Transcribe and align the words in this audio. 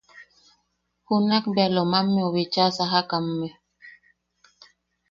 Junakbea 1.05 1.69
Lomammeu 1.75 2.29
bicha 2.35 2.63
sajakame. 2.75 3.49